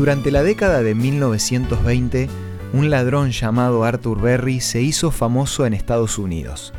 Durante 0.00 0.30
la 0.30 0.42
década 0.42 0.82
de 0.82 0.94
1920, 0.94 2.30
un 2.72 2.88
ladrón 2.88 3.32
llamado 3.32 3.84
Arthur 3.84 4.18
Berry 4.18 4.60
se 4.60 4.80
hizo 4.80 5.10
famoso 5.10 5.66
en 5.66 5.74
Estados 5.74 6.16
Unidos. 6.16 6.72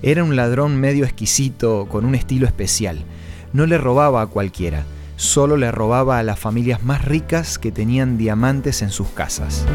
Era 0.00 0.24
un 0.24 0.36
ladrón 0.36 0.80
medio 0.80 1.04
exquisito, 1.04 1.86
con 1.86 2.06
un 2.06 2.14
estilo 2.14 2.46
especial. 2.46 3.04
No 3.52 3.66
le 3.66 3.76
robaba 3.76 4.22
a 4.22 4.26
cualquiera, 4.26 4.86
solo 5.16 5.58
le 5.58 5.70
robaba 5.70 6.18
a 6.18 6.22
las 6.22 6.38
familias 6.38 6.82
más 6.82 7.04
ricas 7.04 7.58
que 7.58 7.72
tenían 7.72 8.16
diamantes 8.16 8.80
en 8.80 8.88
sus 8.88 9.08
casas. 9.08 9.66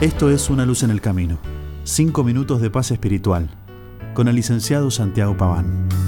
Esto 0.00 0.32
es 0.32 0.50
Una 0.50 0.66
luz 0.66 0.82
en 0.82 0.90
el 0.90 1.00
camino. 1.00 1.38
Cinco 1.84 2.24
minutos 2.24 2.60
de 2.60 2.70
paz 2.70 2.90
espiritual. 2.90 3.48
Con 4.14 4.26
el 4.26 4.34
licenciado 4.34 4.90
Santiago 4.90 5.36
Paván. 5.36 6.07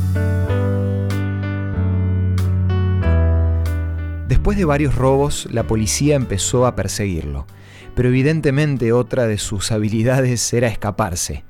Después 4.31 4.57
de 4.57 4.65
varios 4.65 4.95
robos, 4.95 5.49
la 5.51 5.65
policía 5.65 6.15
empezó 6.15 6.65
a 6.65 6.77
perseguirlo, 6.77 7.49
pero 7.97 8.11
evidentemente 8.11 8.93
otra 8.93 9.27
de 9.27 9.39
sus 9.39 9.73
habilidades 9.73 10.53
era 10.53 10.69
escaparse. 10.69 11.43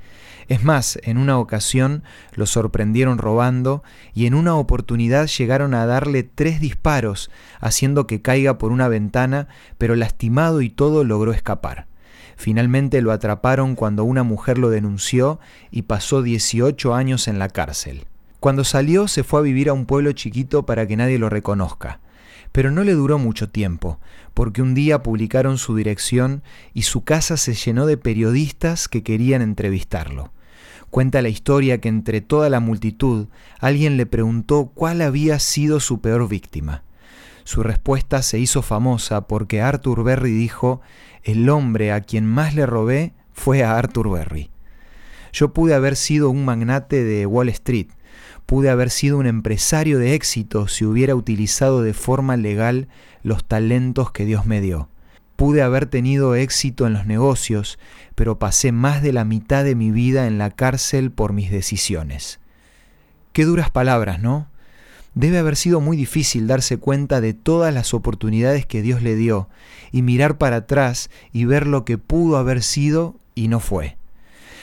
Es 0.48 0.64
más, 0.64 0.98
en 1.02 1.18
una 1.18 1.38
ocasión 1.38 2.04
lo 2.32 2.46
sorprendieron 2.46 3.18
robando 3.18 3.82
y 4.14 4.24
en 4.24 4.32
una 4.32 4.54
oportunidad 4.54 5.26
llegaron 5.26 5.74
a 5.74 5.84
darle 5.84 6.22
tres 6.22 6.58
disparos, 6.58 7.30
haciendo 7.60 8.06
que 8.06 8.22
caiga 8.22 8.56
por 8.56 8.72
una 8.72 8.88
ventana, 8.88 9.48
pero 9.76 9.94
lastimado 9.94 10.62
y 10.62 10.70
todo 10.70 11.04
logró 11.04 11.34
escapar. 11.34 11.86
Finalmente 12.36 13.02
lo 13.02 13.12
atraparon 13.12 13.74
cuando 13.74 14.04
una 14.04 14.22
mujer 14.22 14.56
lo 14.56 14.70
denunció 14.70 15.38
y 15.70 15.82
pasó 15.82 16.22
18 16.22 16.94
años 16.94 17.28
en 17.28 17.38
la 17.38 17.50
cárcel. 17.50 18.06
Cuando 18.40 18.64
salió 18.64 19.06
se 19.06 19.22
fue 19.22 19.40
a 19.40 19.42
vivir 19.42 19.68
a 19.68 19.74
un 19.74 19.84
pueblo 19.84 20.12
chiquito 20.12 20.64
para 20.64 20.86
que 20.86 20.96
nadie 20.96 21.18
lo 21.18 21.28
reconozca. 21.28 22.00
Pero 22.52 22.70
no 22.70 22.82
le 22.84 22.92
duró 22.92 23.18
mucho 23.18 23.48
tiempo, 23.48 24.00
porque 24.34 24.62
un 24.62 24.74
día 24.74 25.02
publicaron 25.02 25.58
su 25.58 25.76
dirección 25.76 26.42
y 26.74 26.82
su 26.82 27.04
casa 27.04 27.36
se 27.36 27.54
llenó 27.54 27.86
de 27.86 27.96
periodistas 27.96 28.88
que 28.88 29.02
querían 29.02 29.42
entrevistarlo. 29.42 30.32
Cuenta 30.90 31.22
la 31.22 31.28
historia 31.28 31.80
que 31.80 31.88
entre 31.88 32.20
toda 32.20 32.50
la 32.50 32.58
multitud 32.58 33.28
alguien 33.60 33.96
le 33.96 34.06
preguntó 34.06 34.72
cuál 34.74 35.02
había 35.02 35.38
sido 35.38 35.78
su 35.78 36.00
peor 36.00 36.28
víctima. 36.28 36.82
Su 37.44 37.62
respuesta 37.62 38.22
se 38.22 38.38
hizo 38.38 38.62
famosa 38.62 39.28
porque 39.28 39.62
Arthur 39.62 40.02
Berry 40.02 40.32
dijo, 40.32 40.80
el 41.22 41.48
hombre 41.48 41.92
a 41.92 42.00
quien 42.00 42.26
más 42.26 42.54
le 42.54 42.66
robé 42.66 43.14
fue 43.32 43.62
a 43.62 43.76
Arthur 43.76 44.10
Berry. 44.10 44.50
Yo 45.32 45.52
pude 45.52 45.74
haber 45.74 45.96
sido 45.96 46.30
un 46.30 46.44
magnate 46.44 47.04
de 47.04 47.26
Wall 47.26 47.48
Street, 47.50 47.88
pude 48.46 48.70
haber 48.70 48.90
sido 48.90 49.18
un 49.18 49.26
empresario 49.26 49.98
de 49.98 50.14
éxito 50.14 50.68
si 50.68 50.84
hubiera 50.84 51.14
utilizado 51.14 51.82
de 51.82 51.94
forma 51.94 52.36
legal 52.36 52.88
los 53.22 53.44
talentos 53.44 54.10
que 54.10 54.24
Dios 54.24 54.46
me 54.46 54.60
dio. 54.60 54.88
Pude 55.36 55.62
haber 55.62 55.86
tenido 55.86 56.34
éxito 56.34 56.86
en 56.86 56.92
los 56.92 57.06
negocios, 57.06 57.78
pero 58.14 58.38
pasé 58.38 58.72
más 58.72 59.02
de 59.02 59.12
la 59.12 59.24
mitad 59.24 59.64
de 59.64 59.74
mi 59.74 59.90
vida 59.90 60.26
en 60.26 60.36
la 60.36 60.50
cárcel 60.50 61.10
por 61.10 61.32
mis 61.32 61.50
decisiones. 61.50 62.40
Qué 63.32 63.44
duras 63.44 63.70
palabras, 63.70 64.20
¿no? 64.20 64.48
Debe 65.14 65.38
haber 65.38 65.56
sido 65.56 65.80
muy 65.80 65.96
difícil 65.96 66.46
darse 66.46 66.76
cuenta 66.76 67.20
de 67.20 67.34
todas 67.34 67.74
las 67.74 67.94
oportunidades 67.94 68.66
que 68.66 68.82
Dios 68.82 69.02
le 69.02 69.16
dio 69.16 69.48
y 69.92 70.02
mirar 70.02 70.38
para 70.38 70.56
atrás 70.56 71.10
y 71.32 71.46
ver 71.46 71.66
lo 71.66 71.84
que 71.84 71.98
pudo 71.98 72.36
haber 72.36 72.62
sido 72.62 73.16
y 73.34 73.48
no 73.48 73.60
fue. 73.60 73.96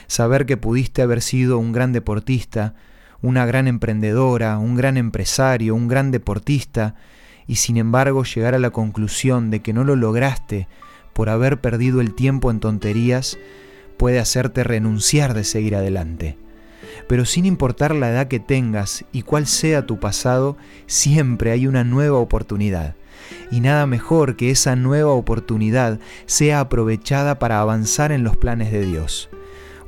Saber 0.08 0.46
que 0.46 0.56
pudiste 0.56 1.02
haber 1.02 1.22
sido 1.22 1.58
un 1.58 1.74
gran 1.74 1.92
deportista, 1.92 2.76
una 3.22 3.46
gran 3.46 3.68
emprendedora, 3.68 4.58
un 4.58 4.76
gran 4.76 4.98
empresario, 4.98 5.76
un 5.76 5.88
gran 5.88 6.12
deportista, 6.12 6.96
y 7.48 7.56
sin 7.56 7.78
embargo 7.78 8.24
llegar 8.24 8.56
a 8.56 8.60
la 8.60 8.72
conclusión 8.72 9.50
de 9.50 9.62
que 9.62 9.74
no 9.74 9.84
lo 9.84 9.96
lograste 9.96 10.68
por 11.14 11.30
haber 11.30 11.62
perdido 11.62 12.02
el 12.02 12.14
tiempo 12.14 12.52
en 12.52 12.60
tonterías, 12.60 13.38
puede 13.98 14.20
hacerte 14.20 14.64
renunciar 14.64 15.34
de 15.34 15.44
seguir 15.44 15.76
adelante. 15.76 16.38
Pero 17.08 17.26
sin 17.26 17.46
importar 17.46 17.96
la 17.96 18.10
edad 18.10 18.28
que 18.28 18.40
tengas 18.40 19.06
y 19.12 19.24
cuál 19.24 19.48
sea 19.48 19.86
tu 19.86 20.00
pasado, 20.00 20.58
siempre 20.86 21.52
hay 21.52 21.66
una 21.66 21.84
nueva 21.84 22.20
oportunidad. 22.20 22.96
Y 23.50 23.62
nada 23.62 23.88
mejor 23.88 24.36
que 24.36 24.52
esa 24.52 24.76
nueva 24.76 25.12
oportunidad 25.12 26.00
sea 26.28 26.60
aprovechada 26.60 27.40
para 27.40 27.60
avanzar 27.62 28.12
en 28.12 28.24
los 28.24 28.38
planes 28.38 28.72
de 28.72 28.86
Dios. 28.86 29.30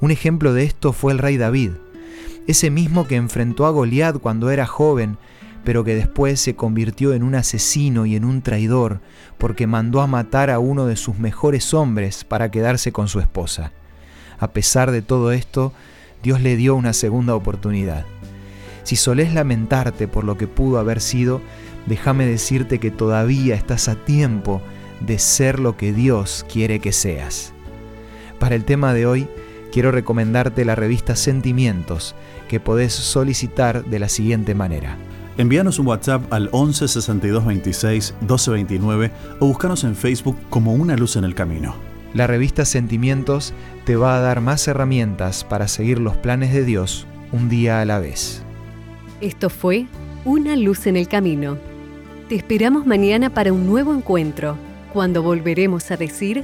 Un 0.01 0.11
ejemplo 0.11 0.53
de 0.53 0.63
esto 0.63 0.93
fue 0.93 1.11
el 1.11 1.19
rey 1.19 1.37
David 1.37 1.71
ese 2.49 2.71
mismo 2.71 3.05
que 3.05 3.15
enfrentó 3.15 3.67
a 3.67 3.69
Goliat 3.69 4.17
cuando 4.17 4.49
era 4.49 4.65
joven, 4.65 5.19
pero 5.63 5.83
que 5.83 5.93
después 5.93 6.39
se 6.41 6.55
convirtió 6.55 7.13
en 7.13 7.21
un 7.21 7.35
asesino 7.35 8.07
y 8.07 8.15
en 8.15 8.25
un 8.25 8.41
traidor, 8.41 9.01
porque 9.37 9.67
mandó 9.67 10.01
a 10.01 10.07
matar 10.07 10.49
a 10.49 10.57
uno 10.57 10.87
de 10.87 10.95
sus 10.95 11.19
mejores 11.19 11.75
hombres 11.75 12.23
para 12.23 12.49
quedarse 12.49 12.91
con 12.91 13.07
su 13.07 13.19
esposa. 13.19 13.71
A 14.39 14.47
pesar 14.47 14.89
de 14.89 15.03
todo 15.03 15.31
esto, 15.31 15.73
Dios 16.23 16.41
le 16.41 16.55
dio 16.55 16.75
una 16.75 16.93
segunda 16.93 17.35
oportunidad. 17.35 18.05
Si 18.81 18.95
solés 18.95 19.31
lamentarte 19.31 20.07
por 20.07 20.23
lo 20.23 20.35
que 20.35 20.47
pudo 20.47 20.79
haber 20.79 21.01
sido, 21.01 21.41
déjame 21.85 22.25
decirte 22.25 22.79
que 22.79 22.89
todavía 22.89 23.53
estás 23.53 23.87
a 23.89 23.95
tiempo 23.95 24.59
de 25.01 25.19
ser 25.19 25.59
lo 25.59 25.77
que 25.77 25.93
Dios 25.93 26.47
quiere 26.51 26.79
que 26.79 26.93
seas. 26.93 27.53
Para 28.39 28.55
el 28.55 28.65
tema 28.65 28.95
de 28.95 29.05
hoy, 29.05 29.27
quiero 29.71 29.91
recomendarte 29.91 30.65
la 30.65 30.75
revista 30.75 31.15
Sentimientos, 31.15 32.15
que 32.47 32.59
podés 32.59 32.93
solicitar 32.93 33.85
de 33.85 33.99
la 33.99 34.09
siguiente 34.09 34.55
manera. 34.55 34.97
Envíanos 35.37 35.79
un 35.79 35.87
WhatsApp 35.87 36.33
al 36.33 36.49
11 36.51 36.87
62 36.87 37.45
26 37.45 38.15
12 38.21 38.51
29 38.51 39.11
o 39.39 39.47
búscanos 39.47 39.83
en 39.85 39.95
Facebook 39.95 40.37
como 40.49 40.73
Una 40.73 40.97
Luz 40.97 41.15
en 41.15 41.23
el 41.23 41.33
Camino. 41.33 41.75
La 42.13 42.27
revista 42.27 42.65
Sentimientos 42.65 43.53
te 43.85 43.95
va 43.95 44.17
a 44.17 44.19
dar 44.19 44.41
más 44.41 44.67
herramientas 44.67 45.43
para 45.43 45.67
seguir 45.67 45.99
los 45.99 46.17
planes 46.17 46.53
de 46.53 46.65
Dios 46.65 47.07
un 47.31 47.47
día 47.47 47.81
a 47.81 47.85
la 47.85 47.99
vez. 47.99 48.41
Esto 49.21 49.49
fue 49.49 49.85
Una 50.25 50.55
Luz 50.55 50.87
en 50.87 50.97
el 50.97 51.07
Camino. 51.07 51.57
Te 52.27 52.35
esperamos 52.35 52.85
mañana 52.85 53.29
para 53.29 53.53
un 53.53 53.65
nuevo 53.65 53.93
encuentro, 53.93 54.57
cuando 54.91 55.23
volveremos 55.23 55.89
a 55.91 55.97
decir 55.97 56.43